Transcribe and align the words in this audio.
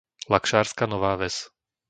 Lakšárska 0.33 0.83
Nová 0.91 1.13
Ves 1.21 1.35